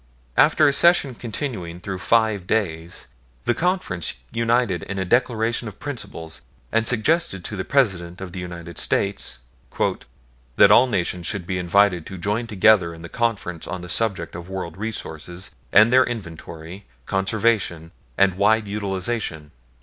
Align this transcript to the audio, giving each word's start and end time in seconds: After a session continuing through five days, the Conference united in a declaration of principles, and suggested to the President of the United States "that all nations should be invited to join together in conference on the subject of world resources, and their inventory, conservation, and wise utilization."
After 0.35 0.67
a 0.67 0.73
session 0.73 1.13
continuing 1.13 1.79
through 1.79 1.99
five 1.99 2.47
days, 2.47 3.05
the 3.45 3.53
Conference 3.53 4.15
united 4.31 4.81
in 4.81 4.97
a 4.97 5.05
declaration 5.05 5.67
of 5.67 5.77
principles, 5.77 6.43
and 6.71 6.87
suggested 6.87 7.45
to 7.45 7.55
the 7.55 7.63
President 7.63 8.19
of 8.19 8.31
the 8.31 8.39
United 8.39 8.79
States 8.79 9.37
"that 10.55 10.71
all 10.71 10.87
nations 10.87 11.27
should 11.27 11.45
be 11.45 11.59
invited 11.59 12.07
to 12.07 12.17
join 12.17 12.47
together 12.47 12.95
in 12.95 13.07
conference 13.09 13.67
on 13.67 13.81
the 13.81 13.89
subject 13.89 14.33
of 14.33 14.49
world 14.49 14.75
resources, 14.75 15.51
and 15.71 15.93
their 15.93 16.03
inventory, 16.05 16.87
conservation, 17.05 17.91
and 18.17 18.33
wise 18.39 18.63
utilization." 18.65 19.51